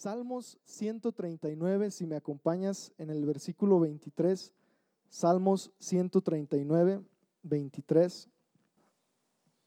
[0.00, 4.50] Salmos 139, si me acompañas en el versículo 23,
[5.10, 7.02] Salmos 139,
[7.42, 8.30] 23.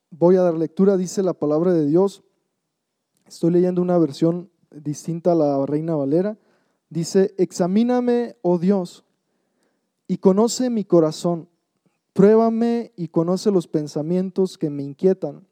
[0.10, 2.24] Voy a dar lectura, dice la palabra de Dios.
[3.28, 6.36] Estoy leyendo una versión distinta a la Reina Valera.
[6.90, 9.06] Dice, examíname, oh Dios,
[10.08, 11.48] y conoce mi corazón.
[12.14, 15.46] Pruébame y conoce los pensamientos que me inquietan.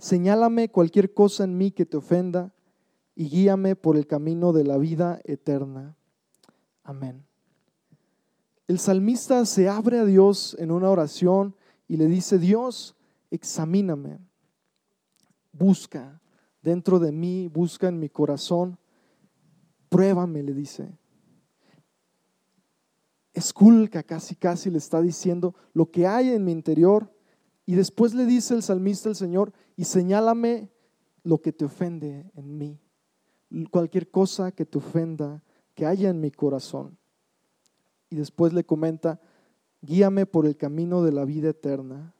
[0.00, 2.52] Señálame cualquier cosa en mí que te ofenda
[3.14, 5.96] y guíame por el camino de la vida eterna.
[6.82, 7.24] Amén.
[8.68, 11.54] El salmista se abre a Dios en una oración
[11.88, 12.96] y le dice, Dios,
[13.30, 14.18] examíname,
[15.52, 16.20] busca
[16.62, 18.78] dentro de mí, busca en mi corazón,
[19.88, 20.96] pruébame, le dice.
[23.34, 27.12] Esculca, casi, casi le está diciendo lo que hay en mi interior.
[27.66, 30.70] Y después le dice el salmista al Señor, y señálame
[31.24, 32.80] lo que te ofende en mí
[33.70, 35.42] cualquier cosa que te ofenda,
[35.74, 36.96] que haya en mi corazón.
[38.10, 39.20] Y después le comenta,
[39.80, 42.14] guíame por el camino de la vida eterna.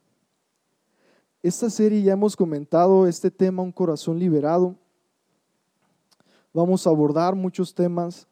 [1.41, 4.75] Esta serie ya hemos comentado este tema, un corazón liberado.
[6.53, 8.27] Vamos a abordar muchos temas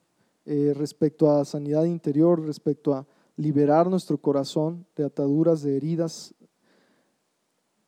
[0.46, 6.34] eh, respecto a sanidad interior, respecto a liberar nuestro corazón de ataduras, de heridas.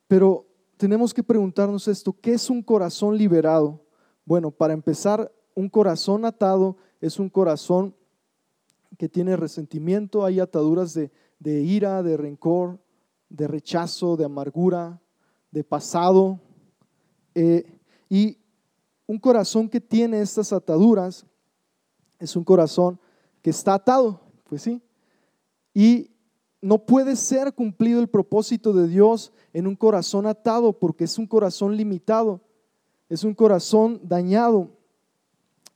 [0.08, 3.83] Pero tenemos que preguntarnos esto, ¿qué es un corazón liberado?
[4.24, 7.94] Bueno, para empezar, un corazón atado es un corazón
[8.98, 11.10] que tiene resentimiento, hay ataduras de,
[11.62, 12.80] ira, de rencor,
[13.28, 15.00] de rechazo, de amargura,
[15.50, 16.40] de pasado.
[17.34, 17.64] Eh,
[18.08, 18.38] y
[19.06, 21.26] un corazón que tiene estas ataduras
[22.18, 22.98] es un corazón
[23.42, 24.80] que está atado, pues sí.
[25.74, 26.10] Y
[26.62, 31.26] no puede ser cumplido el propósito de Dios en un corazón atado porque es un
[31.26, 32.40] corazón limitado
[33.08, 34.70] es un corazón dañado.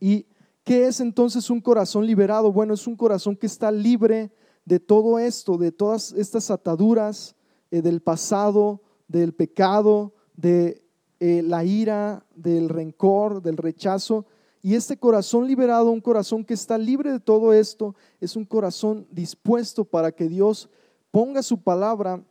[0.01, 0.27] ¿Y
[0.65, 2.53] qué es entonces un corazón liberado?
[2.53, 4.33] Bueno, es un corazón que está libre
[4.65, 7.35] de todo esto, de todas estas ataduras
[7.71, 10.83] eh, del pasado, del pecado, de
[11.21, 14.27] eh, la ira, del rencor, del rechazo.
[14.63, 19.07] Y este corazón liberado, un corazón que está libre de todo esto, es un corazón
[19.11, 20.69] dispuesto para que Dios
[21.11, 22.23] ponga su palabra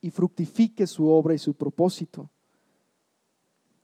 [0.00, 2.30] y fructifique su obra y su propósito.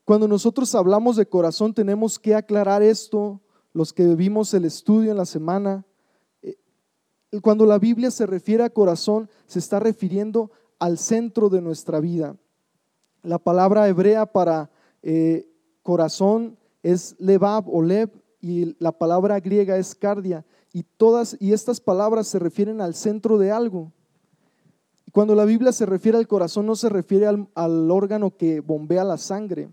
[0.07, 3.41] Cuando nosotros hablamos de corazón tenemos que aclarar esto,
[3.73, 5.85] los que vimos el estudio en la semana.
[6.43, 6.57] Eh,
[7.43, 12.37] cuando la Biblia se refiere a corazón, se está refiriendo al centro de nuestra vida.
[13.25, 14.71] La palabra hebrea para
[15.03, 15.51] eh,
[15.83, 18.09] corazón es levab o lev
[18.41, 20.47] y la palabra griega es cardia.
[20.73, 23.93] Y todas y estas palabras se refieren al centro de algo.
[25.11, 29.19] Cuando la Biblia se refiere al corazón, no se refiere al órgano que bombea la
[29.19, 29.69] sangre,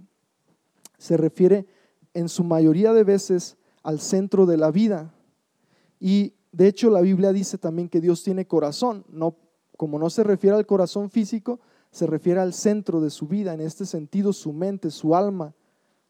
[1.03, 1.65] se refiere
[2.13, 5.13] en su mayoría de veces al centro de la vida.
[5.99, 9.35] Y de hecho la Biblia dice también que Dios tiene corazón, no
[9.75, 11.59] como no se refiere al corazón físico,
[11.91, 15.53] se refiere al centro de su vida, en este sentido su mente, su alma,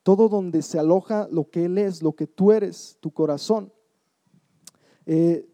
[0.03, 3.73] todo donde se aloja lo que Él es, lo que tú eres, tu corazón,
[5.07, 5.49] eh,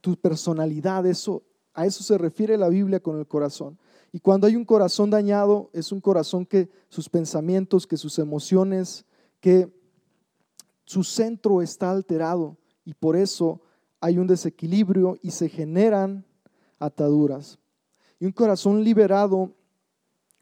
[0.00, 1.42] tu personalidad, eso,
[1.74, 3.78] a eso se refiere la Biblia con el corazón.
[4.12, 9.04] Y cuando hay un corazón dañado, es un corazón que sus pensamientos, que sus emociones,
[9.40, 9.72] que
[10.84, 13.60] su centro está alterado y por eso
[14.00, 16.24] hay un desequilibrio y se generan
[16.78, 17.58] ataduras.
[18.18, 19.54] Y un corazón liberado,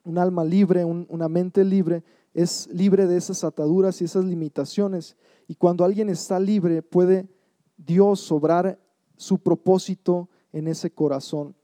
[0.05, 2.03] un alma libre, una mente libre,
[2.33, 5.17] es libre de esas ataduras y esas limitaciones.
[5.47, 7.29] Y cuando alguien está libre, puede
[7.77, 8.79] Dios sobrar
[9.17, 11.55] su propósito en ese corazón.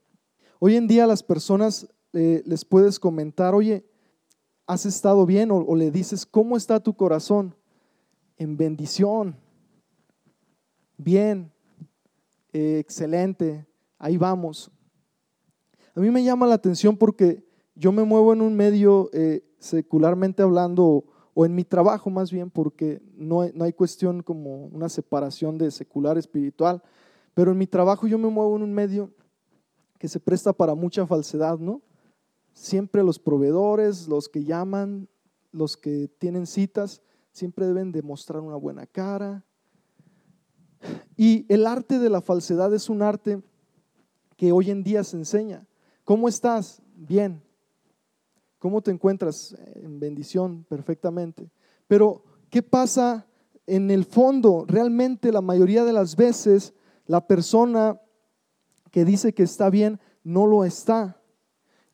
[0.59, 3.85] Hoy en día las personas les puedes comentar, oye,
[4.67, 5.51] ¿has estado bien?
[5.51, 7.55] O, le dices, ¿cómo está tu corazón?
[8.37, 9.35] En bendición.
[10.97, 11.51] Bien.
[12.53, 13.65] Eh, excelente.
[13.97, 14.71] Ahí vamos.
[15.93, 17.45] A mí me llama la atención porque
[17.75, 22.49] yo me muevo en un medio eh, secularmente hablando, o en mi trabajo más bien,
[22.49, 26.81] porque no no hay cuestión como una separación de secular espiritual,
[27.33, 29.11] pero en mi trabajo yo me muevo en un medio
[29.99, 31.81] que se presta para mucha falsedad, ¿no?
[32.55, 35.07] Siempre los proveedores, los que llaman,
[35.51, 39.43] los que tienen citas, siempre deben demostrar una buena cara.
[41.17, 43.43] Y el arte de la falsedad es un arte
[44.37, 45.67] que hoy en día se enseña.
[46.03, 46.81] ¿Cómo estás?
[46.95, 47.43] Bien.
[48.57, 49.55] ¿Cómo te encuentras?
[49.75, 51.51] En bendición, perfectamente.
[51.87, 53.27] Pero, ¿qué pasa
[53.67, 54.65] en el fondo?
[54.65, 56.73] Realmente la mayoría de las veces
[57.05, 58.01] la persona
[58.91, 61.21] que dice que está bien no lo está.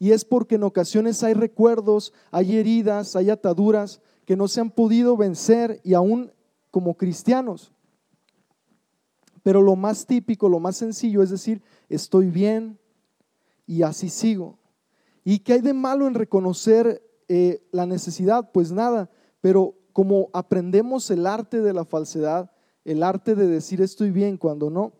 [0.01, 4.71] Y es porque en ocasiones hay recuerdos, hay heridas, hay ataduras que no se han
[4.71, 6.31] podido vencer y aún
[6.71, 7.71] como cristianos.
[9.43, 12.79] Pero lo más típico, lo más sencillo es decir, estoy bien
[13.67, 14.57] y así sigo.
[15.23, 18.49] ¿Y qué hay de malo en reconocer eh, la necesidad?
[18.51, 22.49] Pues nada, pero como aprendemos el arte de la falsedad,
[22.85, 24.93] el arte de decir estoy bien cuando no,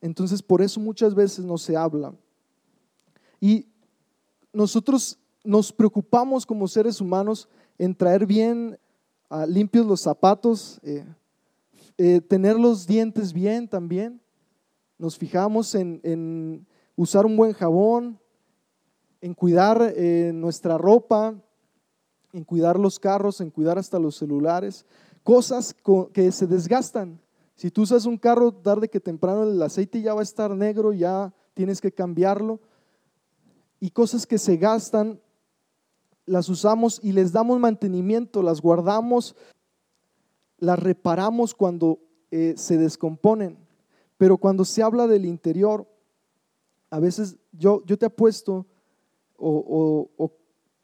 [0.00, 2.14] entonces por eso muchas veces no se habla.
[3.44, 3.68] Y
[4.54, 7.46] nosotros nos preocupamos como seres humanos
[7.76, 8.78] en traer bien
[9.28, 11.04] ah, limpios los zapatos, eh,
[11.98, 14.18] eh, tener los dientes bien también.
[14.96, 18.18] Nos fijamos en, usar un buen jabón,
[19.20, 21.34] en cuidar eh, nuestra ropa,
[22.32, 24.86] en cuidar los carros, en cuidar hasta los celulares,
[25.22, 25.76] cosas
[26.14, 27.20] que se desgastan.
[27.56, 30.94] Si tú usas un carro tarde que temprano el aceite ya va a estar negro,
[30.94, 32.58] ya tienes que cambiarlo.
[33.84, 35.20] Y cosas que se gastan,
[36.24, 39.36] las usamos y les damos mantenimiento, las guardamos
[40.56, 41.98] las reparamos cuando
[42.30, 43.58] eh, se descomponen,
[44.16, 45.86] pero cuando se habla del interior,
[46.88, 48.64] a veces yo, yo te apuesto
[49.36, 50.32] o, o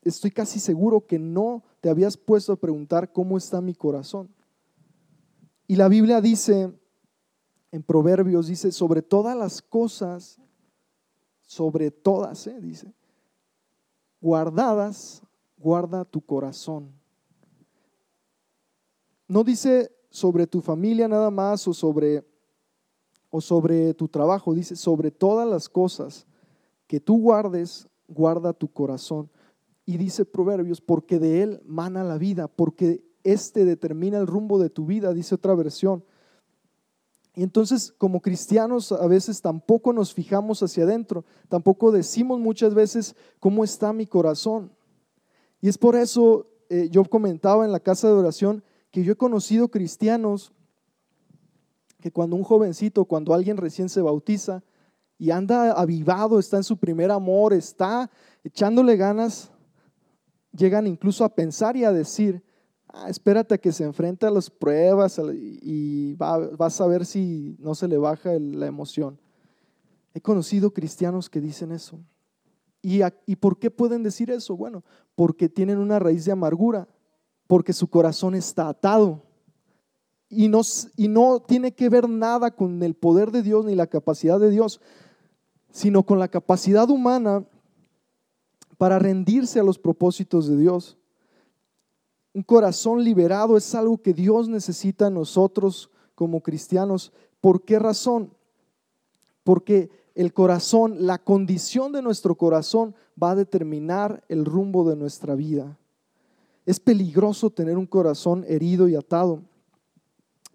[0.03, 4.29] estoy casi seguro que no te habías puesto a preguntar cómo está mi corazón.
[5.67, 6.71] Y la Biblia dice,
[7.73, 10.39] en Proverbios, dice, sobre todas las cosas,
[11.51, 12.61] sobre todas, ¿eh?
[12.61, 12.95] dice,
[14.21, 15.23] guardadas,
[15.57, 17.01] guarda tu corazón
[19.31, 22.27] no dice sobre tu familia nada más o sobre,
[23.31, 26.27] o sobre tu trabajo, dice sobre todas las cosas
[26.89, 29.31] que tú guardes, guarda tu corazón.
[29.87, 34.69] Y dice Proverbios, porque de él mana la vida, porque éste determina el rumbo de
[34.69, 36.03] tu vida, dice otra versión.
[37.41, 43.17] Y entonces como cristianos a veces tampoco nos fijamos hacia adentro, tampoco decimos muchas veces
[43.39, 44.71] cómo está mi corazón.
[45.63, 49.17] Y es por eso eh, yo comentaba en la casa de oración que yo he
[49.17, 50.53] conocido cristianos
[51.99, 54.63] que cuando un jovencito, cuando alguien recién se bautiza
[55.17, 58.11] y anda avivado, está en su primer amor, está
[58.45, 59.51] echándole ganas,
[60.53, 62.45] llegan incluso a pensar y a decir,
[62.93, 67.57] ah, espérate a que se enfrente a las pruebas y va, vas a ver si
[67.59, 69.19] no se le baja la emoción.
[70.15, 71.99] He conocido cristianos que dicen eso.
[72.83, 74.57] ¿Y, ¿Y por qué pueden decir eso?
[74.57, 74.85] Bueno,
[75.15, 76.89] porque tienen una raíz de amargura
[77.51, 79.25] porque su corazón está atado.
[80.29, 80.61] Y no,
[80.97, 84.51] y no tiene que ver nada con el poder de Dios ni la capacidad de
[84.51, 84.81] Dios,
[85.73, 87.45] sino con la capacidad humana
[88.79, 90.97] para rendirse a los propósitos de Dios.
[92.33, 97.13] Un corazón liberado es algo que Dios necesita en nosotros como cristianos.
[97.41, 98.33] ¿Por qué razón?
[99.43, 105.35] Porque el corazón, la condición de nuestro corazón va a determinar el rumbo de nuestra
[105.35, 105.79] vida.
[106.67, 109.43] Es peligroso tener un corazón herido y atado,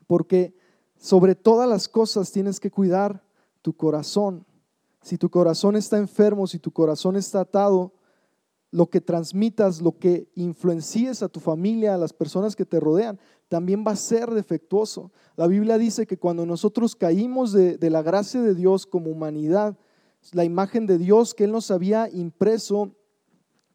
[0.08, 0.56] porque
[0.98, 3.22] sobre todas las cosas tienes que cuidar
[3.62, 4.46] tu corazón.
[5.02, 7.92] Si tu corazón está enfermo, si tu corazón está atado,
[8.72, 13.20] lo que transmitas, lo que influencies a tu familia, a las personas que te rodean,
[13.48, 15.12] también va a ser defectuoso.
[15.36, 19.78] La Biblia dice que cuando nosotros caímos de, la gracia de Dios como humanidad,
[20.34, 22.92] la imagen de Dios que Él nos había impreso,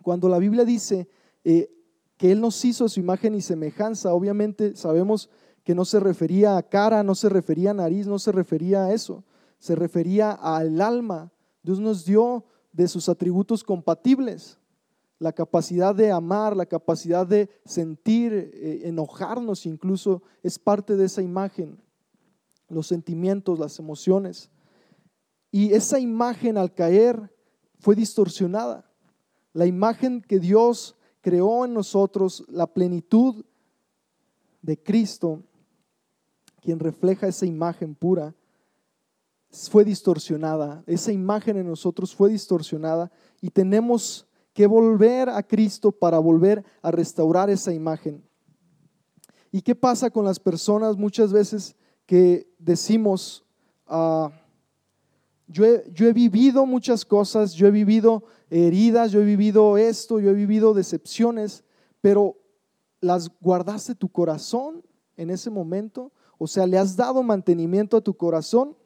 [0.02, 1.08] cuando la Biblia dice,
[1.44, 1.70] eh,
[2.20, 4.12] que Él nos hizo su imagen y semejanza.
[4.12, 5.30] Obviamente sabemos
[5.64, 8.92] que no se refería a cara, no se refería a nariz, no se refería a
[8.92, 9.25] eso,
[9.59, 11.32] se refería al alma.
[11.62, 14.60] Dios nos dio de sus atributos compatibles,
[15.21, 21.21] la capacidad de amar, la capacidad de sentir, eh, enojarnos incluso, es parte de esa
[21.21, 21.79] imagen,
[22.71, 24.50] los sentimientos, las emociones.
[25.53, 27.33] Y esa imagen al caer
[27.79, 28.91] fue distorsionada.
[29.53, 33.45] La imagen que Dios creó en nosotros la plenitud
[34.62, 35.43] de Cristo,
[36.62, 38.35] quien refleja esa imagen pura,
[39.50, 40.83] fue distorsionada.
[40.87, 43.12] Esa imagen en nosotros fue distorsionada
[43.43, 48.23] y tenemos que volver a Cristo para volver a restaurar esa imagen.
[49.52, 51.76] ¿Y qué pasa con las personas muchas veces
[52.07, 53.45] que decimos,
[53.87, 54.30] ah,
[55.47, 60.30] yo, yo he vivido muchas cosas, yo he vivido heridas, yo he vivido esto, yo
[60.30, 61.64] he vivido decepciones,
[62.00, 62.37] pero
[63.00, 64.85] las guardaste tu corazón
[65.16, 68.76] en ese momento, o sea, le has dado mantenimiento a tu corazón.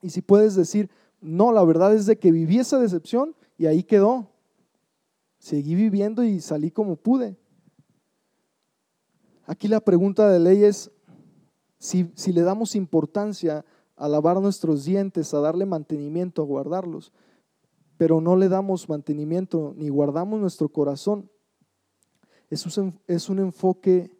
[0.00, 0.90] Y si puedes decir,
[1.20, 4.30] no, la verdad es de que viví esa decepción y ahí quedó.
[5.38, 7.36] Seguí viviendo y salí como pude.
[9.46, 10.90] Aquí la pregunta de ley es
[11.78, 13.64] si, si le damos importancia
[13.96, 17.12] a lavar nuestros dientes, a darle mantenimiento, a guardarlos
[17.98, 21.30] pero no le damos mantenimiento ni guardamos nuestro corazón.
[22.48, 24.16] es un, enfoque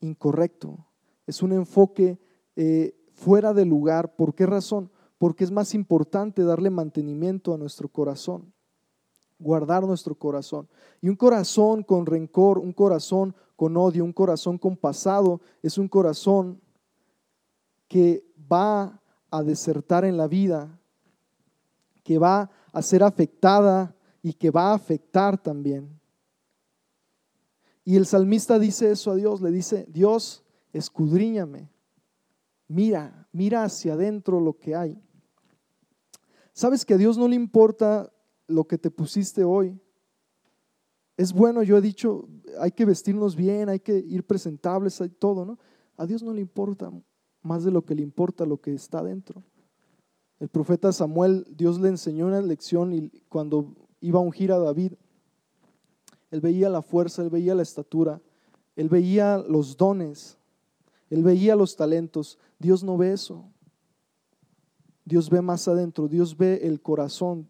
[0.00, 0.86] incorrecto,
[1.26, 2.18] es un enfoque
[2.56, 4.14] eh, fuera de lugar.
[4.14, 4.90] ¿Por qué razón?
[5.18, 8.54] Porque es más importante darle mantenimiento a nuestro corazón,
[9.38, 10.68] guardar nuestro corazón.
[11.00, 15.88] Y un corazón con rencor, un corazón con odio, un corazón con pasado, es un
[15.88, 16.60] corazón
[17.88, 20.78] que va a desertar en la vida,
[22.02, 25.98] que va a ser afectada y que va a afectar también.
[27.84, 31.70] Y el salmista dice eso a Dios, le dice, Dios, escudriñame,
[32.66, 35.02] mira, mira hacia adentro lo que hay.
[36.52, 38.12] Sabes que a Dios no le importa
[38.48, 39.78] lo que te pusiste hoy.
[41.16, 42.28] Es bueno, yo he dicho,
[42.60, 45.58] hay que vestirnos bien, hay que ir presentables, hay todo, ¿no?
[45.96, 46.90] A Dios no le importa
[47.42, 49.44] más de lo que le importa lo que está dentro.
[50.40, 54.92] El profeta Samuel, Dios le enseñó una lección y cuando iba a ungir a David,
[56.30, 58.20] él veía la fuerza, él veía la estatura,
[58.76, 60.38] él veía los dones,
[61.10, 62.38] él veía los talentos.
[62.58, 63.44] Dios no ve eso.
[65.04, 67.48] Dios ve más adentro, Dios ve el corazón,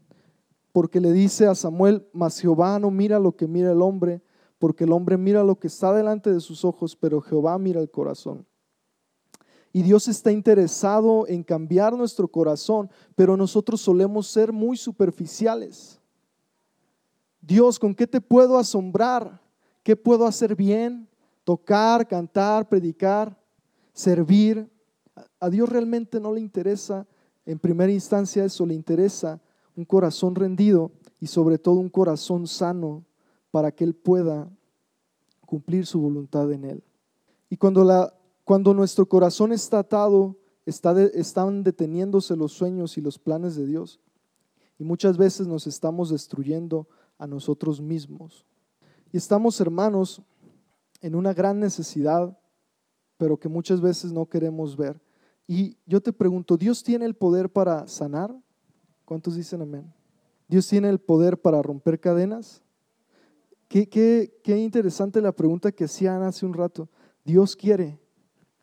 [0.73, 4.23] porque le dice a Samuel, mas Jehová no mira lo que mira el hombre,
[4.59, 7.91] porque el hombre mira lo que está delante de sus ojos, pero Jehová mira el
[7.91, 8.47] corazón.
[9.73, 16.01] Y Dios está interesado en cambiar nuestro corazón, pero nosotros solemos ser muy superficiales.
[17.41, 19.41] Dios, ¿con qué te puedo asombrar?
[19.83, 21.09] ¿Qué puedo hacer bien?
[21.45, 23.39] Tocar, cantar, predicar,
[23.93, 24.71] servir.
[25.41, 27.07] A Dios realmente no le interesa
[27.47, 29.41] en primera instancia eso, le interesa
[29.79, 33.05] un corazón rendido y sobre todo un corazón sano
[33.51, 34.51] para que Él pueda
[35.47, 36.83] cumplir su voluntad en Él.
[37.49, 38.13] Y cuando la
[38.49, 44.01] cuando nuestro corazón está atado, están deteniéndose los sueños y los planes de Dios.
[44.79, 48.47] Y muchas veces nos estamos destruyendo a nosotros mismos.
[49.13, 50.23] Y estamos, hermanos,
[51.03, 52.39] en una gran necesidad,
[53.19, 54.99] pero que muchas veces no queremos ver.
[55.47, 58.35] Y yo te pregunto, ¿Dios tiene el poder para sanar?
[59.09, 59.91] ¿Cuántos dicen amén?
[60.49, 62.63] ¿Dios tiene el poder para romper cadenas?
[63.67, 66.91] Qué, qué, qué interesante la pregunta que hacían hace un rato.
[67.25, 67.99] Dios quiere,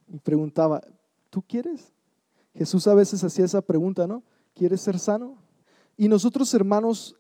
[0.08, 0.84] y preguntaba,
[1.32, 1.92] ¿tú quieres?
[2.54, 4.22] Jesús a veces hacía esa pregunta, ¿no?
[4.54, 5.36] ¿Quieres ser sano?
[5.98, 7.16] Y nosotros, hermanos,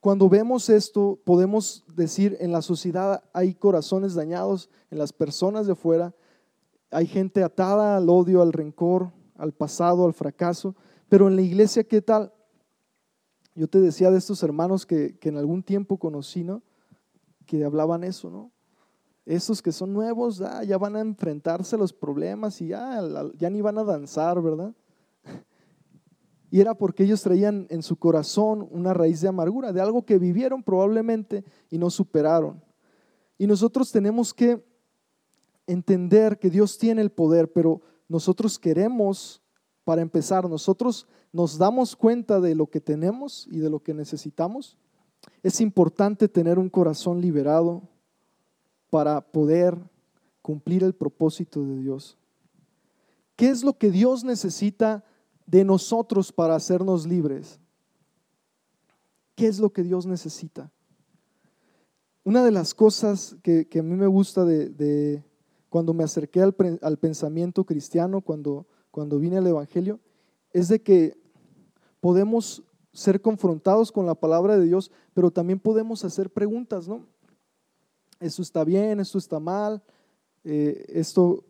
[0.00, 5.72] cuando vemos esto, podemos decir, en la sociedad hay corazones dañados, en las personas de
[5.72, 6.14] afuera,
[6.90, 10.74] hay gente atada al odio, al rencor, al pasado, al fracaso,
[11.10, 12.32] pero en la iglesia, ¿qué tal?
[13.54, 16.62] Yo te decía de estos hermanos que, que en algún tiempo conocí, ¿no?
[17.46, 18.50] Que hablaban eso, ¿no?
[19.26, 23.00] Estos que son nuevos ah, ya van a enfrentarse a los problemas y ya,
[23.38, 24.74] ya ni van a danzar, ¿verdad?
[26.50, 30.20] Y era porque ellos traían en su corazón una raíz de amargura, de algo que
[30.20, 32.62] vivieron probablemente y no superaron.
[33.36, 34.64] Y nosotros tenemos que
[35.66, 39.42] entender que Dios tiene el poder, pero nosotros queremos,
[39.84, 44.78] para empezar, nosotros nos damos cuenta de lo que tenemos y de lo que necesitamos.
[45.42, 47.82] Es importante tener un corazón liberado,
[48.94, 49.76] para poder
[50.40, 52.16] cumplir el propósito de Dios.
[53.34, 55.04] ¿Qué es lo que Dios necesita
[55.46, 57.58] de nosotros para hacernos libres?
[59.34, 60.70] ¿Qué es lo que Dios necesita?
[62.22, 65.24] Una de las cosas que, a mí me gusta de,
[65.68, 69.98] cuando me acerqué al, al, pensamiento cristiano, cuando, cuando vine al Evangelio,
[70.52, 71.18] es de que
[71.98, 77.04] podemos ser confrontados con la palabra de Dios, pero también podemos hacer preguntas, ¿no?
[78.20, 79.82] esto está bien, esto está mal,
[80.44, 81.42] eh, esto,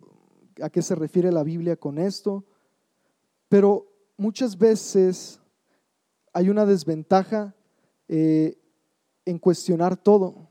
[0.62, 2.46] ¿a qué se refiere la Biblia con esto?
[3.50, 5.38] Pero muchas veces
[6.32, 7.54] hay una desventaja
[8.08, 8.56] eh,
[9.26, 10.48] en cuestionar todo.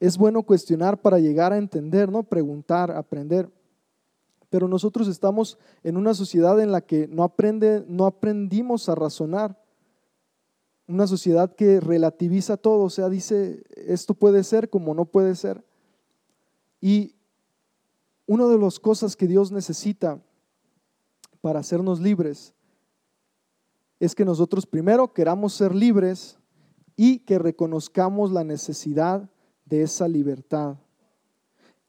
[0.00, 2.22] Es bueno cuestionar para llegar a entender, ¿no?
[2.22, 3.57] Preguntar, aprender.
[4.50, 9.62] Pero nosotros estamos en una sociedad en la que no, aprende, no aprendimos a razonar
[10.86, 15.62] una sociedad que relativiza todo, o sea, dice, esto puede ser como no puede ser.
[16.80, 17.14] Y
[18.26, 20.22] una de las cosas que Dios necesita
[21.42, 22.54] para hacernos libres
[24.00, 26.38] es que nosotros primero queramos ser libres
[26.96, 29.28] y que reconozcamos la necesidad
[29.66, 30.76] de esa libertad.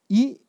[0.07, 0.41] Y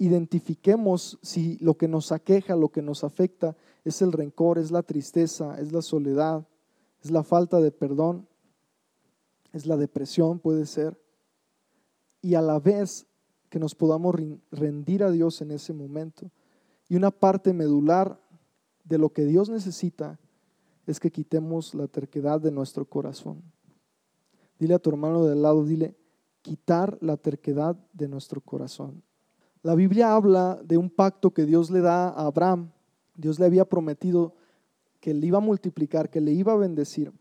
[0.00, 3.54] identifiquemos si lo que nos aqueja, lo que nos afecta
[3.84, 6.48] es el rencor, es la tristeza, es la soledad,
[7.02, 8.26] es la falta de perdón,
[9.52, 10.98] es la depresión, puede ser,
[12.22, 13.06] y a la vez
[13.50, 14.16] que nos podamos
[14.50, 16.30] rendir a Dios en ese momento.
[16.88, 18.18] Y una parte medular
[18.84, 20.18] de lo que Dios necesita
[20.86, 23.42] es que quitemos la terquedad de nuestro corazón.
[24.58, 25.94] Dile a tu hermano del lado, dile,
[26.40, 29.02] quitar la terquedad de nuestro corazón.
[29.62, 32.70] La Biblia habla de un pacto que Dios le da a Abraham.
[33.14, 34.34] Dios le había prometido
[35.00, 37.12] que le iba a multiplicar, que le iba a bendecir.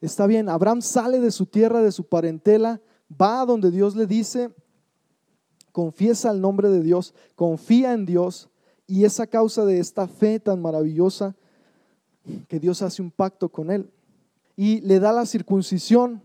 [0.00, 2.80] Está bien, Abraham sale de su tierra, de su parentela,
[3.20, 4.50] va a donde Dios le dice,
[5.72, 8.48] confiesa el nombre de Dios, confía en Dios,
[8.86, 11.34] y es a causa de esta fe tan maravillosa
[12.48, 13.90] que Dios hace un pacto con él.
[14.56, 16.22] Y le da la circuncisión,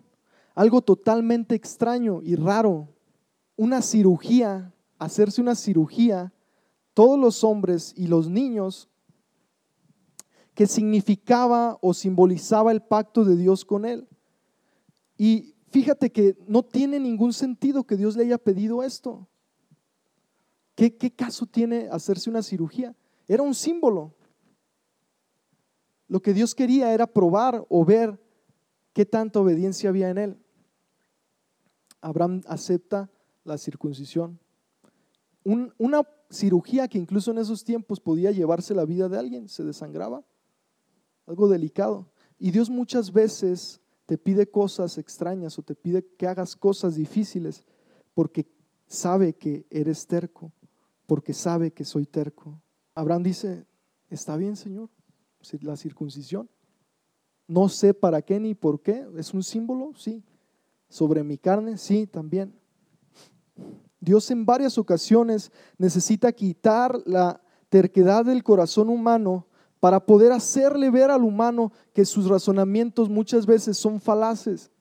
[0.53, 2.89] algo totalmente extraño y raro,
[3.55, 6.33] una cirugía, hacerse una cirugía,
[6.93, 8.89] todos los hombres y los niños,
[10.53, 14.07] que significaba o simbolizaba el pacto de Dios con él.
[15.15, 19.27] Y fíjate que no tiene ningún sentido que Dios le haya pedido esto.
[20.73, 22.95] ¿Qué, qué caso tiene hacerse una cirugía?
[23.27, 24.15] Era un símbolo.
[26.07, 28.19] Lo que Dios quería era probar o ver
[28.93, 30.37] qué tanta obediencia había en él.
[32.01, 33.11] Abraham acepta
[33.43, 34.39] la circuncisión.
[35.77, 40.25] Una cirugía que incluso en esos tiempos podía llevarse la vida de alguien, se desangraba,
[41.25, 42.07] algo delicado.
[42.37, 47.63] Y Dios muchas veces te pide cosas extrañas o te pide que hagas cosas difíciles
[48.13, 48.47] porque
[48.87, 50.51] sabe que eres terco,
[51.05, 52.61] porque sabe que soy terco.
[52.95, 53.65] Abraham dice,
[54.09, 54.89] está bien, Señor,
[55.61, 56.49] la circuncisión.
[57.47, 60.23] No sé para qué ni por qué, es un símbolo, sí,
[60.89, 62.53] sobre mi carne, sí, también.
[64.07, 69.47] Dios en varias ocasiones necesita quitar la terquedad del corazón humano
[69.81, 74.71] para poder hacerle ver al humano que sus razonamientos muchas veces son falaces,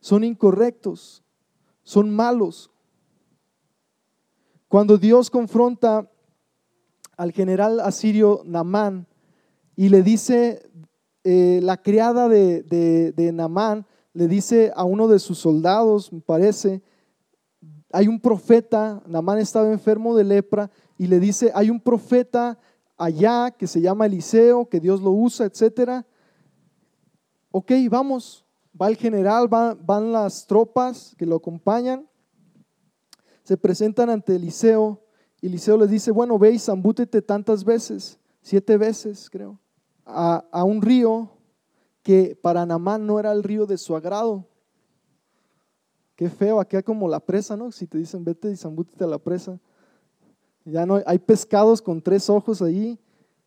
[0.00, 1.22] son incorrectos,
[1.84, 2.68] son malos.
[4.66, 6.10] Cuando Dios confronta
[7.16, 9.06] al general asirio Namán
[9.76, 10.68] y le dice,
[11.22, 16.20] eh, la criada de, de, de Namán, le dice a uno de sus soldados, me
[16.20, 16.82] parece,
[17.92, 22.58] hay un profeta, Namán estaba enfermo de lepra, y le dice, hay un profeta
[22.96, 26.04] allá que se llama Eliseo, que Dios lo usa, etc.
[27.50, 28.44] Ok, vamos,
[28.80, 32.08] va el general, van las tropas que lo acompañan,
[33.42, 35.02] se presentan ante Eliseo,
[35.40, 39.58] y Eliseo les dice, bueno, ve y zambútete tantas veces, siete veces creo,
[40.04, 41.30] a, a un río
[42.02, 44.48] que para Namán no era el río de su agrado.
[46.18, 47.70] Qué feo, hay como la presa, ¿no?
[47.70, 49.60] Si te dicen vete y zambútete a la presa.
[50.64, 52.98] Ya no hay pescados con tres ojos allí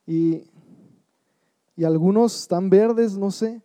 [0.08, 0.46] y,
[1.76, 3.62] y algunos están verdes, no sé.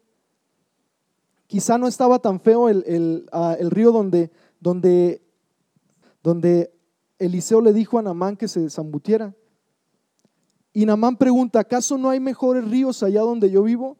[1.47, 5.23] Quizá no estaba tan feo el, el, ah, el río donde, donde,
[6.21, 6.75] donde
[7.21, 9.37] Eliseo le dijo a Namán que se zambutiera.
[10.73, 13.97] Y Namán pregunta, ¿acaso no hay mejores ríos allá donde yo vivo?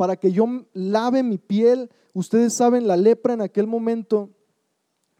[0.00, 1.90] para que yo lave mi piel.
[2.14, 4.30] Ustedes saben, la lepra en aquel momento,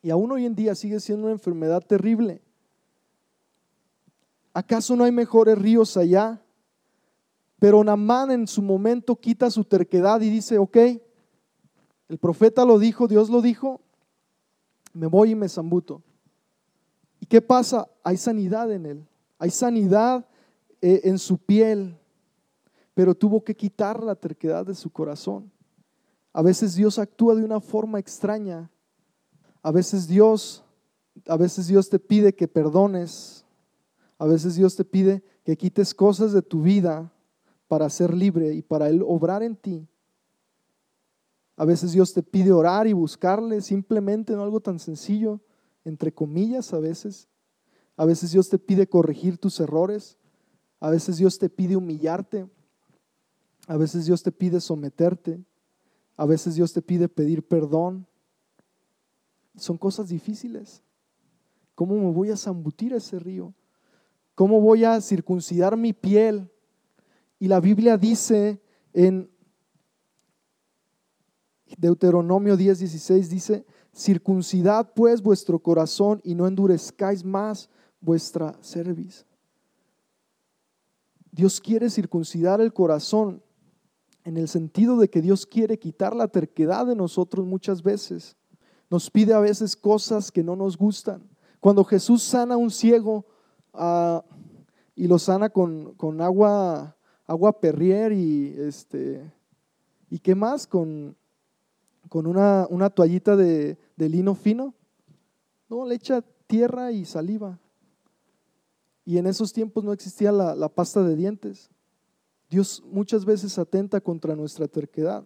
[0.02, 2.42] y aún hoy en día sigue siendo una enfermedad terrible.
[4.52, 6.40] ¿Acaso no hay mejores ríos allá?
[7.58, 10.76] Pero Namán en su momento quita su terquedad y dice, ok,
[12.08, 13.80] el profeta lo dijo, Dios lo dijo,
[14.92, 16.02] me voy y me zambuto.
[17.20, 17.88] ¿Y qué pasa?
[18.02, 19.06] Hay sanidad en él,
[19.38, 20.26] hay sanidad
[20.80, 21.96] eh, en su piel,
[22.94, 25.52] pero tuvo que quitar la terquedad de su corazón.
[26.32, 28.70] A veces Dios actúa de una forma extraña.
[29.62, 30.64] A veces Dios,
[31.26, 33.44] a veces Dios te pide que perdones.
[34.18, 37.12] A veces Dios te pide que quites cosas de tu vida
[37.68, 39.86] para ser libre y para Él obrar en ti.
[41.56, 45.40] A veces Dios te pide orar y buscarle simplemente en algo tan sencillo,
[45.84, 47.28] entre comillas a veces.
[47.96, 50.16] A veces Dios te pide corregir tus errores.
[50.80, 52.48] A veces Dios te pide humillarte.
[53.66, 55.38] A veces Dios te pide someterte.
[56.16, 58.06] A veces Dios te pide pedir perdón.
[59.60, 60.82] Son cosas difíciles.
[61.74, 63.54] ¿Cómo me voy a zambutir ese río?
[64.34, 66.50] ¿Cómo voy a circuncidar mi piel?
[67.38, 68.62] Y la Biblia dice
[68.94, 69.30] en
[71.76, 77.68] Deuteronomio 10, 16, dice, circuncidad pues vuestro corazón y no endurezcáis más
[78.00, 79.26] vuestra cerviz.
[81.30, 83.42] Dios quiere circuncidar el corazón
[84.24, 88.36] en el sentido de que Dios quiere quitar la terquedad de nosotros muchas veces.
[88.90, 91.22] Nos pide a veces cosas que no nos gustan.
[91.60, 93.24] Cuando Jesús sana a un ciego
[93.72, 94.24] ah,
[94.96, 99.32] y lo sana con, agua, agua perrier y este,
[100.10, 100.66] ¿y qué más?
[100.66, 101.16] Con,
[102.08, 104.74] con una, una toallita de, lino fino.
[105.68, 107.60] No, le echa tierra y saliva.
[109.04, 111.70] Y en esos tiempos no existía la pasta de dientes.
[112.50, 115.24] Dios muchas veces atenta contra nuestra terquedad.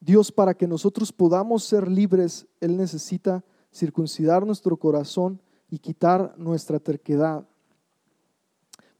[0.00, 6.78] Dios para que nosotros podamos ser libres, Él necesita circuncidar nuestro corazón y quitar nuestra
[6.78, 7.46] terquedad,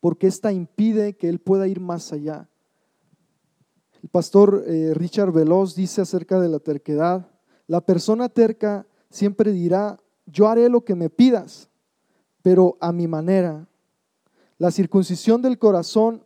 [0.01, 2.49] porque esta impide que Él pueda ir más allá.
[4.03, 7.29] El pastor eh, Richard Veloz dice acerca de la terquedad,
[7.67, 11.69] la persona terca siempre dirá, yo haré lo que me pidas,
[12.43, 13.67] pero a mi manera.
[14.59, 16.23] La circuncisión del corazón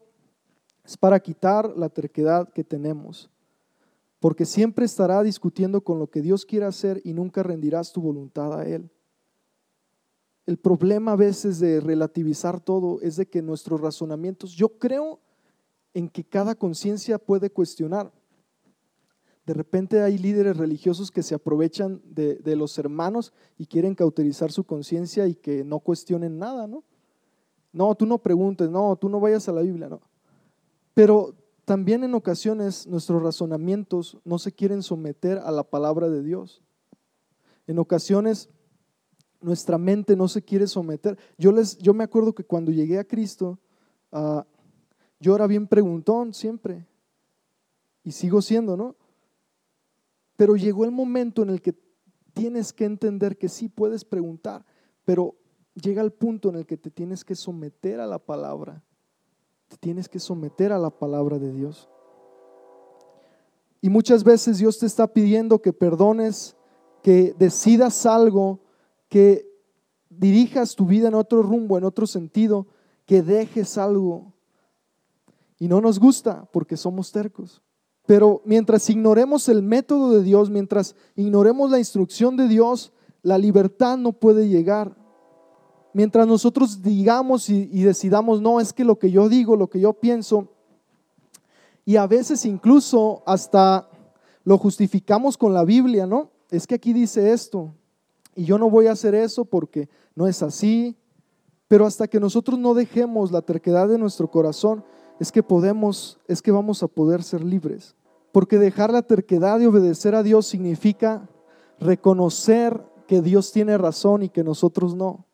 [0.85, 3.31] es para quitar la terquedad que tenemos,
[4.21, 8.53] porque siempre estará discutiendo con lo que Dios quiere hacer y nunca rendirás tu voluntad
[8.53, 8.91] a Él.
[10.47, 15.21] El problema a veces de relativizar todo es de que nuestros razonamientos, yo creo
[15.95, 18.13] en que cada conciencia puede cuestionar.
[19.47, 24.53] De repente hay líderes religiosos que se aprovechan de, de los hermanos y quieren cauterizar
[24.53, 26.85] su conciencia y que no cuestionen nada, ¿no?
[27.73, 30.03] No, tú no preguntes, no, tú no vayas a la Biblia, no.
[30.93, 31.35] Pero
[31.71, 36.65] también en ocasiones nuestros razonamientos no se quieren someter a la palabra de Dios.
[37.69, 38.49] En ocasiones
[39.41, 41.17] nuestra mente no se quiere someter.
[41.39, 43.61] Yo, les, yo me acuerdo que cuando llegué a Cristo,
[44.11, 44.41] uh,
[45.21, 46.89] yo era bien preguntón siempre.
[48.03, 48.97] Y sigo siendo, ¿no?
[50.35, 51.79] Pero llegó el momento en el que
[52.33, 54.67] tienes que entender que sí puedes preguntar,
[55.05, 55.37] pero
[55.75, 58.83] llega el punto en el que te tienes que someter a la palabra.
[59.71, 61.89] Te tienes que someter a la palabra de Dios.
[63.81, 66.57] Y muchas veces Dios te está pidiendo que perdones,
[67.05, 68.59] que decidas algo,
[69.09, 69.49] que
[70.09, 72.67] dirijas tu vida en otro rumbo, en otro sentido,
[73.07, 74.35] que dejes algo.
[75.61, 77.63] Y no nos gusta porque somos tercos.
[78.07, 83.97] Pero mientras ignoremos el método de Dios, mientras ignoremos la instrucción de Dios, la libertad
[83.99, 84.97] no puede llegar.
[85.93, 89.93] Mientras nosotros digamos y, decidamos, no, es que lo que yo digo, lo que yo
[89.93, 90.49] pienso,
[91.85, 93.89] y a veces incluso hasta
[94.45, 96.31] lo justificamos con la Biblia, ¿no?
[96.51, 97.75] Es que aquí dice esto,
[98.37, 100.97] y yo no voy a hacer eso porque no es así,
[101.67, 104.85] pero hasta que nosotros no dejemos la terquedad de nuestro corazón,
[105.19, 107.95] es que podemos, es que vamos a poder ser libres.
[108.33, 111.29] Porque dejar la terquedad y obedecer a Dios significa
[111.79, 115.27] reconocer que Dios tiene razón y que nosotros no.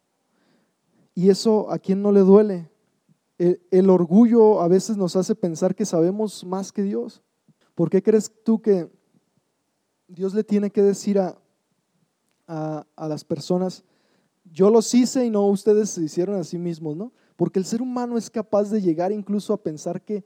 [1.17, 2.71] Y eso a quien no le duele.
[3.39, 7.23] El, orgullo a veces nos hace pensar que sabemos más que Dios.
[7.75, 8.91] ¿Por qué crees tú que
[10.09, 11.41] Dios le tiene que decir a,
[12.47, 13.83] a, a las personas,
[14.45, 17.13] yo los hice y no ustedes se hicieron a sí mismos, ¿no?
[17.35, 20.23] Porque el ser humano es capaz de llegar incluso a pensar que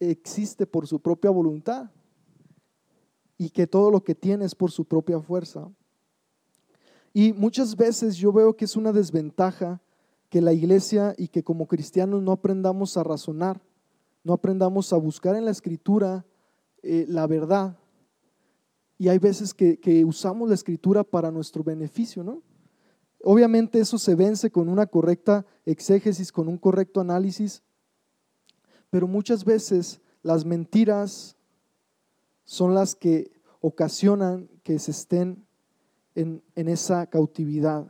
[0.00, 1.90] existe por su propia voluntad
[3.36, 5.70] y que todo lo que tiene es por su propia fuerza.
[7.12, 9.80] Y muchas veces yo veo que es una desventaja
[10.32, 13.60] que la iglesia y que como cristianos no aprendamos a razonar,
[14.24, 16.24] no aprendamos a buscar en la escritura
[16.82, 17.76] eh, la verdad.
[18.96, 22.42] Y hay veces que, usamos la escritura para nuestro beneficio, ¿no?
[23.22, 27.62] Obviamente eso se vence con una correcta exégesis, con un correcto análisis,
[28.88, 31.36] pero muchas veces las mentiras
[32.44, 35.44] son las que ocasionan que se estén
[36.14, 37.86] en esa cautividad.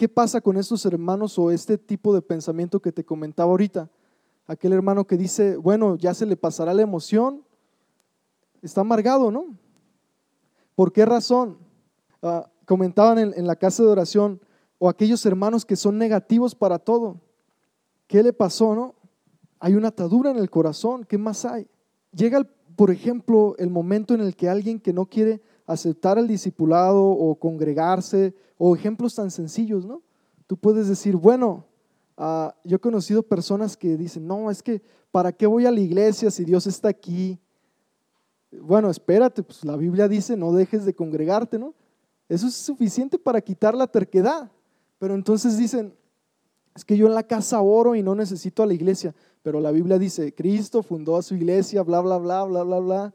[0.00, 3.90] ¿Qué pasa con estos hermanos o este tipo de pensamiento que te comentaba ahorita?
[4.46, 7.44] Aquel hermano que dice, bueno, ya se le pasará la emoción,
[8.62, 9.58] está amargado, ¿no?
[10.74, 11.58] ¿Por qué razón?
[12.22, 14.40] Ah, comentaban en, la casa de oración,
[14.78, 17.20] o aquellos hermanos que son negativos para todo.
[18.06, 18.94] ¿Qué le pasó, no?
[19.58, 21.68] Hay una atadura en el corazón, ¿qué más hay?
[22.12, 27.02] Llega, por ejemplo, el momento en el que alguien que no quiere aceptar el discipulado
[27.02, 30.02] o congregarse, o ejemplos tan sencillos, ¿no?
[30.46, 31.64] Tú puedes decir, bueno,
[32.16, 35.80] ah, yo he conocido personas que dicen, no, es que, ¿para qué voy a la
[35.80, 37.38] iglesia si Dios está aquí?
[38.50, 41.72] Bueno, espérate, pues la Biblia dice, no dejes de congregarte, ¿no?
[42.28, 44.50] Eso es suficiente para quitar la terquedad.
[44.98, 45.94] Pero entonces dicen,
[46.74, 49.14] es que yo en la casa oro y no necesito a la iglesia.
[49.42, 53.14] Pero la Biblia dice, Cristo fundó a su iglesia, bla, bla, bla, bla, bla, bla.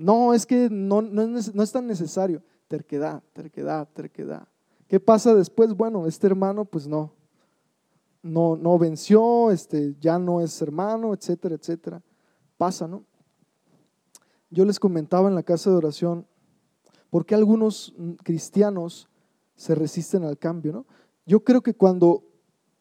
[0.00, 2.42] No, es que no, no, es, no es tan necesario.
[2.68, 4.48] Terquedad, terquedad, terquedad.
[4.88, 5.74] ¿Qué pasa después?
[5.74, 7.12] Bueno, este hermano pues no,
[8.22, 12.02] no, no venció, este, ya no es hermano, etcétera, etcétera.
[12.56, 13.04] Pasa, ¿no?
[14.48, 16.26] Yo les comentaba en la casa de oración,
[17.10, 19.06] ¿por qué algunos cristianos
[19.54, 20.72] se resisten al cambio?
[20.72, 20.86] ¿no?
[21.26, 22.24] Yo creo que cuando,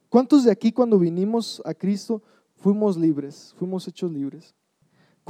[0.08, 2.24] ¿cuántos de aquí cuando vinimos a Cristo
[2.56, 4.56] fuimos libres, fuimos hechos libres?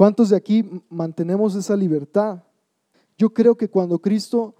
[0.00, 2.42] ¿Cuántos de aquí mantenemos esa libertad?
[3.18, 4.54] Yo creo que cuando Cristo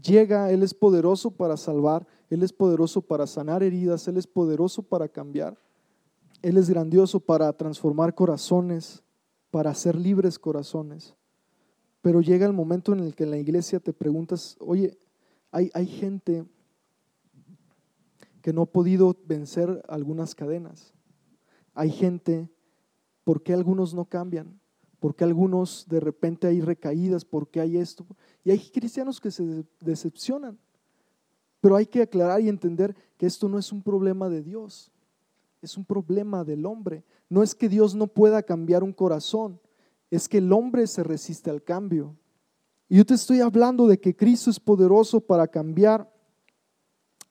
[0.00, 4.84] llega, Él es poderoso para salvar, Él es poderoso para sanar heridas, Él es poderoso
[4.84, 5.58] para cambiar,
[6.42, 9.02] Él es grandioso para transformar corazones,
[9.50, 11.16] para hacer libres corazones.
[12.00, 14.96] Pero llega el momento en el que en la iglesia te preguntas, oye,
[15.50, 16.44] hay, hay gente
[18.42, 20.94] que no ha podido vencer algunas cadenas.
[21.74, 22.48] Hay gente,
[23.24, 24.60] ¿por qué algunos no cambian?
[25.00, 27.24] ¿Por qué algunos de repente hay recaídas?
[27.24, 28.04] ¿Por qué hay esto?
[28.44, 30.58] Y hay cristianos que se decepcionan.
[31.60, 34.90] Pero hay que aclarar y entender que esto no es un problema de Dios,
[35.60, 37.04] es un problema del hombre.
[37.28, 39.60] No es que Dios no pueda cambiar un corazón,
[40.10, 42.16] es que el hombre se resiste al cambio.
[42.88, 46.10] Y yo te estoy hablando de que Cristo es poderoso para cambiar.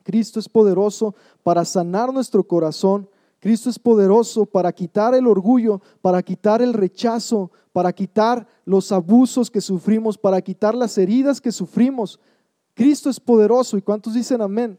[0.04, 3.10] Cristo es poderoso para sanar nuestro corazón.
[3.48, 9.50] Cristo es poderoso para quitar el orgullo, para quitar el rechazo, para quitar los abusos
[9.50, 12.20] que sufrimos, para quitar las heridas que sufrimos.
[12.74, 13.78] Cristo es poderoso.
[13.78, 14.78] ¿Y cuántos dicen amén?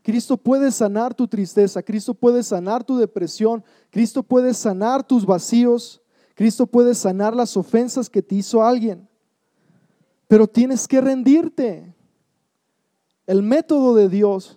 [0.00, 6.00] Cristo puede sanar tu tristeza, Cristo puede sanar tu depresión, Cristo puede sanar tus vacíos,
[6.36, 9.08] Cristo puede sanar las ofensas que te hizo alguien.
[10.28, 11.92] Pero tienes que rendirte.
[13.26, 14.56] El método de Dios,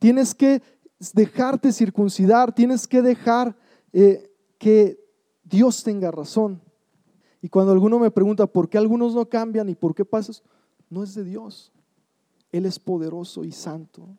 [0.00, 0.60] tienes que
[0.98, 3.56] dejarte circuncidar, tienes que dejar
[3.92, 4.98] eh, que
[5.42, 6.60] Dios tenga razón.
[7.42, 10.42] Y cuando alguno me pregunta por qué algunos no cambian y por qué pasas,
[10.88, 11.72] no es de Dios.
[12.52, 14.16] Él es poderoso y santo.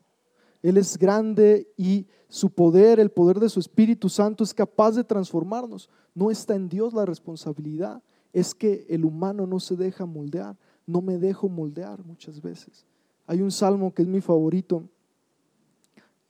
[0.62, 5.04] Él es grande y su poder, el poder de su Espíritu Santo es capaz de
[5.04, 5.88] transformarnos.
[6.14, 8.02] No está en Dios la responsabilidad.
[8.32, 10.56] Es que el humano no se deja moldear.
[10.86, 12.84] No me dejo moldear muchas veces.
[13.26, 14.88] Hay un salmo que es mi favorito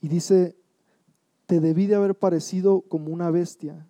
[0.00, 0.56] y dice,
[1.46, 3.86] te debí de haber parecido como una bestia.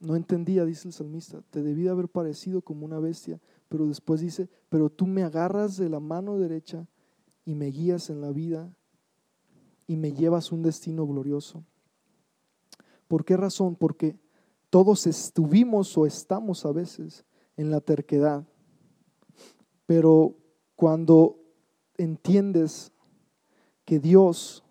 [0.00, 4.20] No entendía, dice el salmista, te debí de haber parecido como una bestia, pero después
[4.20, 6.86] dice, pero tú me agarras de la mano derecha
[7.44, 8.74] y me guías en la vida
[9.86, 11.64] y me llevas un destino glorioso.
[13.08, 13.76] ¿Por qué razón?
[13.76, 14.18] Porque
[14.70, 17.24] todos estuvimos o estamos a veces
[17.56, 18.46] en la terquedad,
[19.86, 20.36] pero
[20.76, 21.38] cuando
[21.98, 22.91] entiendes
[23.98, 24.64] Dios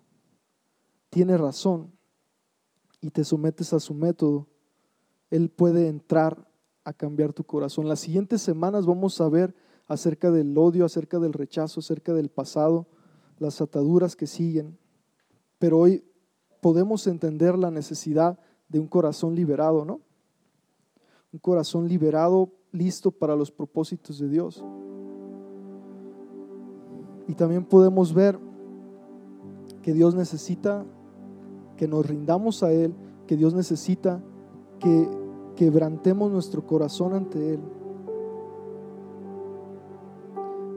[1.10, 1.92] tiene razón
[3.00, 4.46] y te sometes a su método,
[5.30, 6.48] Él puede entrar
[6.84, 7.88] a cambiar tu corazón.
[7.88, 9.54] Las siguientes semanas vamos a ver
[9.86, 12.86] acerca del odio, acerca del rechazo, acerca del pasado,
[13.38, 14.78] las ataduras que siguen.
[15.58, 16.04] Pero hoy
[16.60, 20.00] podemos entender la necesidad de un corazón liberado, ¿no?
[21.32, 24.64] Un corazón liberado, listo para los propósitos de Dios.
[27.28, 28.38] Y también podemos ver
[29.82, 30.84] que Dios necesita
[31.76, 32.94] que nos rindamos a Él,
[33.26, 34.22] que Dios necesita
[34.78, 35.08] que
[35.56, 37.60] quebrantemos nuestro corazón ante Él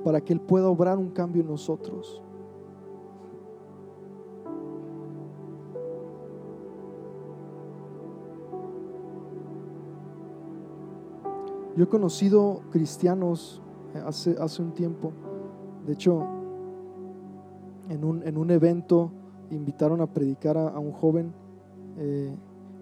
[0.03, 2.21] para que Él pueda obrar un cambio en nosotros.
[11.75, 13.61] Yo he conocido cristianos
[14.05, 15.11] hace, hace un tiempo,
[15.85, 16.25] de hecho,
[17.89, 19.11] en un, en un evento
[19.51, 21.33] invitaron a predicar a, un joven
[21.97, 22.35] eh,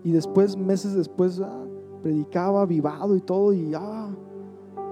[0.03, 1.63] y después, meses después, ah,
[2.01, 4.09] predicaba vivado y todo y ah,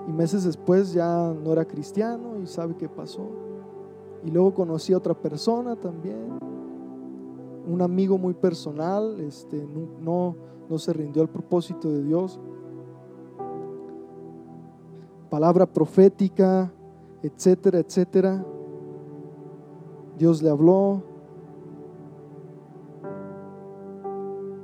[0.08, 3.30] y meses después ya no era cristiano y sabe qué pasó.
[4.24, 6.39] Y luego conocí a otra persona también,
[7.67, 9.65] un amigo muy personal, este,
[10.02, 10.36] no,
[10.69, 12.39] no se rindió al propósito de Dios.
[15.30, 16.71] Palabra profética,
[17.24, 18.45] etcétera, etcétera.
[20.21, 21.01] Dios le habló.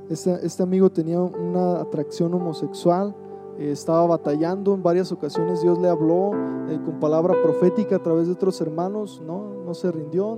[0.08, 3.16] Este, amigo tenía una atracción homosexual
[3.58, 6.32] eh, estaba batallando en varias ocasiones, Dios le habló
[6.70, 10.38] eh, con palabra profética a través de otros hermanos, no, no se rindió,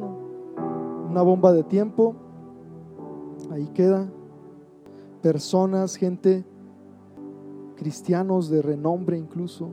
[1.10, 2.16] una bomba de tiempo,
[3.52, 4.10] ahí queda.
[5.22, 6.46] Personas, gente,
[7.76, 9.68] cristianos de renombre incluso.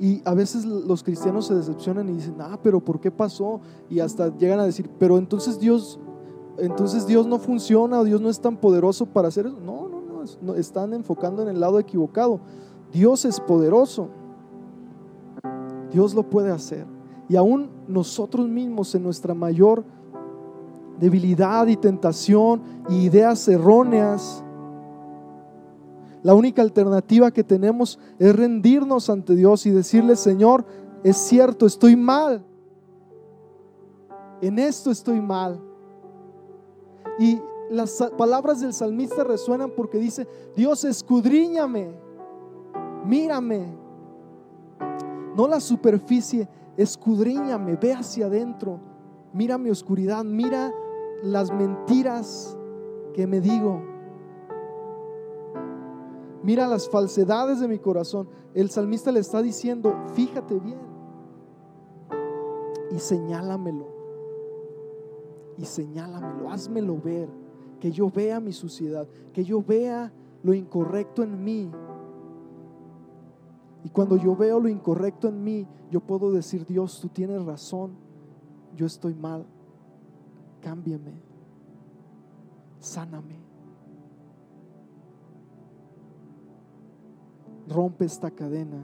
[0.00, 3.60] Y a veces los cristianos se decepcionan y dicen, ah, pero ¿por qué pasó?
[3.90, 6.00] Y hasta llegan a decir, pero entonces Dios
[6.60, 9.58] entonces Dios no funciona Dios no es tan poderoso para hacer eso.
[9.60, 12.40] No, no, no, están enfocando en el lado equivocado.
[12.92, 14.08] Dios es poderoso.
[15.90, 16.86] Dios lo puede hacer.
[17.28, 19.84] Y aún nosotros mismos en nuestra mayor
[20.98, 24.44] debilidad y tentación y ideas erróneas,
[26.22, 30.64] la única alternativa que tenemos es rendirnos ante Dios y decirle, Señor,
[31.02, 32.44] es cierto, estoy mal.
[34.42, 35.60] En esto estoy mal
[37.18, 37.38] y
[37.70, 41.92] las palabras del salmista resuenan porque dice, Dios escudriñame,
[43.04, 43.76] mírame.
[45.36, 48.80] No la superficie, escudriñame, ve hacia adentro,
[49.32, 50.72] mira mi oscuridad, mira
[51.22, 52.56] las mentiras
[53.14, 53.82] ¿Qué me digo?
[56.42, 58.28] Mira las falsedades de mi corazón.
[58.54, 60.90] El salmista le está diciendo, fíjate bien
[62.90, 63.86] y señálamelo.
[65.56, 67.28] Y señálamelo, házmelo ver,
[67.78, 71.70] que yo vea mi suciedad, que yo vea lo incorrecto en mí.
[73.84, 77.92] Y cuando yo veo lo incorrecto en mí, yo puedo decir, Dios, tú tienes razón,
[78.76, 79.46] yo estoy mal,
[80.60, 81.20] cámbiame,
[82.78, 83.39] sáname.
[87.70, 88.82] Rompe esta cadena.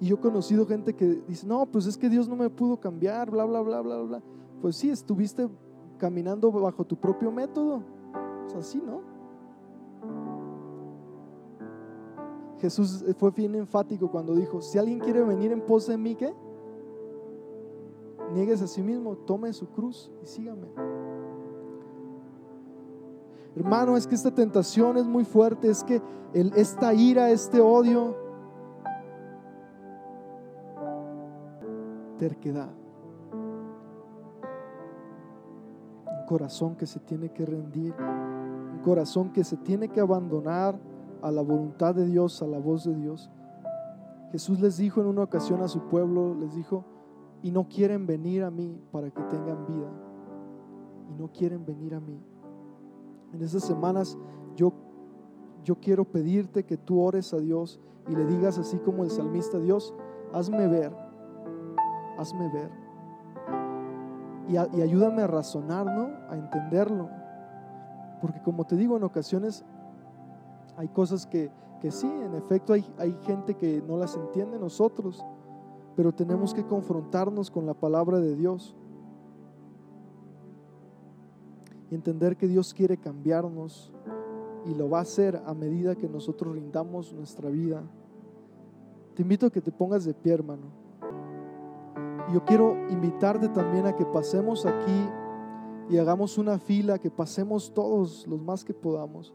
[0.00, 2.78] Y yo he conocido gente que dice, no, pues es que Dios no me pudo
[2.78, 4.22] cambiar, bla, bla, bla, bla, bla.
[4.60, 5.48] Pues sí, estuviste
[5.98, 7.82] caminando bajo tu propio método.
[8.46, 9.00] Es así, ¿no?
[12.58, 16.32] Jesús fue bien enfático cuando dijo, si alguien quiere venir en pos de mí, ¿qué?
[18.34, 20.68] Niegues a sí mismo, tome su cruz y sígame.
[23.54, 26.00] Hermano, es que esta tentación es muy fuerte, es que
[26.32, 28.16] esta ira, este odio,
[32.18, 32.70] terquedad.
[36.06, 40.78] Un corazón que se tiene que rendir, un corazón que se tiene que abandonar
[41.20, 43.30] a la voluntad de Dios, a la voz de Dios.
[44.30, 46.84] Jesús les dijo en una ocasión a su pueblo, les dijo,
[47.42, 49.90] y no quieren venir a mí para que tengan vida.
[51.10, 52.18] Y no quieren venir a mí.
[53.32, 54.18] En estas semanas
[54.56, 54.72] yo,
[55.64, 59.58] yo quiero pedirte que tú ores a Dios y le digas así como el salmista,
[59.58, 59.94] Dios,
[60.32, 60.92] hazme ver
[62.18, 62.70] hazme ver.
[64.48, 66.10] Y, ayúdame a razonar, ¿no?
[66.28, 67.08] A entenderlo.
[68.20, 69.64] Porque como te digo, en ocasiones
[70.76, 75.24] hay cosas que, que sí, en efecto hay, hay gente que no las entiende nosotros,
[75.96, 78.76] pero tenemos que confrontarnos con la palabra de Dios.
[81.92, 83.92] Y entender que Dios quiere cambiarnos
[84.66, 87.84] y lo va a hacer a medida que nosotros rindamos nuestra vida.
[89.14, 90.82] Te invito a que te pongas de pie, hermano
[92.32, 95.08] yo quiero invitarte también a que pasemos aquí
[95.90, 99.34] y hagamos una fila, que pasemos todos los más que podamos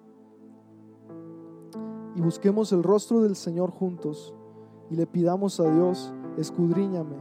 [2.16, 4.34] y busquemos el rostro del Señor juntos
[4.90, 7.18] y le pidamos a Dios, escudriñame.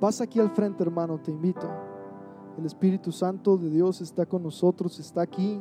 [0.00, 1.66] Pasa aquí al frente, hermano, te invito.
[2.58, 5.60] El Espíritu Santo de Dios está con nosotros, está aquí.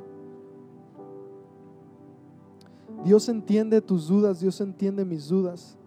[3.04, 5.78] Dios entiende tus dudas, Dios entiende mis dudas.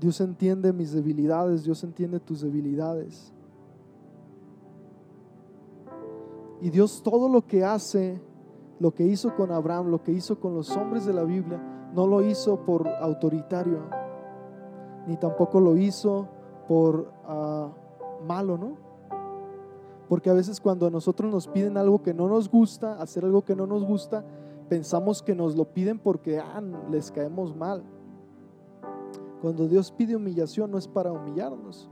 [0.00, 3.32] Dios entiende mis debilidades, Dios entiende tus debilidades.
[6.60, 8.20] Y Dios todo lo que hace,
[8.80, 12.06] lo que hizo con Abraham, lo que hizo con los hombres de la Biblia, no
[12.06, 13.80] lo hizo por autoritario,
[15.06, 16.28] ni tampoco lo hizo
[16.66, 17.70] por ah,
[18.26, 18.93] malo, ¿no?
[20.08, 23.42] Porque a veces cuando a nosotros nos piden algo que no nos gusta, hacer algo
[23.42, 24.24] que no nos gusta,
[24.68, 27.82] pensamos que nos lo piden porque ah, les caemos mal.
[29.40, 31.90] Cuando Dios pide humillación no es para humillarnos.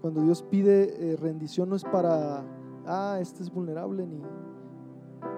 [0.00, 2.44] Cuando Dios pide eh, rendición no es para,
[2.86, 4.22] ah, este es vulnerable ni,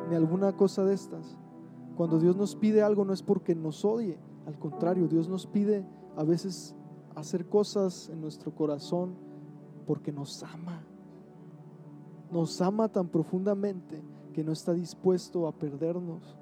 [0.09, 1.39] ni alguna cosa de estas.
[1.97, 5.87] Cuando Dios nos pide algo no es porque nos odie, al contrario, Dios nos pide
[6.17, 6.75] a veces
[7.15, 9.15] hacer cosas en nuestro corazón
[9.87, 10.85] porque nos ama.
[12.31, 16.37] Nos ama tan profundamente que no está dispuesto a perdernos,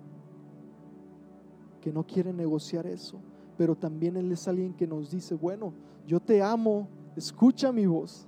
[1.80, 3.20] que no quiere negociar eso
[3.56, 5.72] pero también Él es alguien que nos dice, bueno,
[6.06, 8.26] yo te amo, escucha mi voz.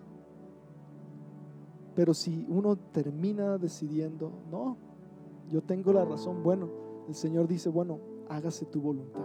[1.95, 4.77] Pero si uno termina decidiendo, no,
[5.51, 6.69] yo tengo la razón, bueno,
[7.09, 9.25] el Señor dice, bueno, hágase tu voluntad.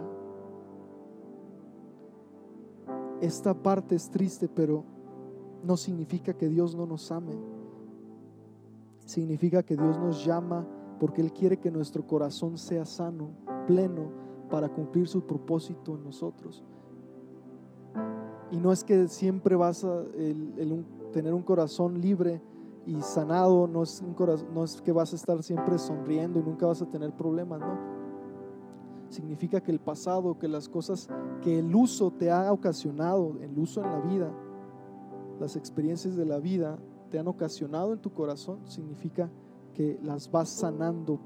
[3.20, 4.84] Esta parte es triste, pero
[5.62, 7.36] no significa que Dios no nos ame.
[9.12, 10.66] Significa que Dios nos llama
[10.98, 13.28] porque Él quiere que nuestro corazón sea sano,
[13.66, 14.10] pleno,
[14.48, 16.64] para cumplir su propósito en nosotros.
[18.50, 20.04] Y no es que siempre vas a
[21.12, 22.40] tener un corazón libre
[22.86, 24.02] y sanado, no es,
[24.54, 27.78] no es que vas a estar siempre sonriendo y nunca vas a tener problemas, no.
[29.10, 31.10] Significa que el pasado, que las cosas,
[31.42, 34.32] que el uso te ha ocasionado, el uso en la vida,
[35.38, 36.78] las experiencias de la vida
[37.12, 39.30] te han ocasionado en tu corazón, significa
[39.74, 41.20] que las vas sanando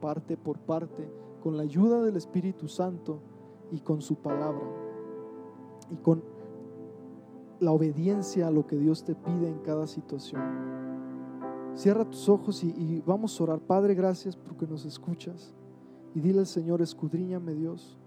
[0.00, 1.06] parte por parte
[1.42, 3.20] con la ayuda del Espíritu Santo
[3.70, 4.66] y con su palabra
[5.90, 6.24] y con
[7.60, 10.40] la obediencia a lo que Dios te pide en cada situación.
[11.74, 13.60] Cierra tus ojos y, vamos a orar.
[13.60, 15.54] Padre, gracias porque nos escuchas.
[16.14, 17.98] Y dile al Señor, escudriñame Dios.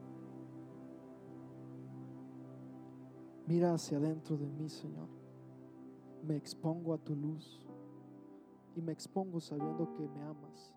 [3.45, 5.20] Mira hacia adentro de mí, Señor.
[6.23, 7.65] Me expongo a tu luz
[8.75, 10.73] y me expongo sabiendo que me amas.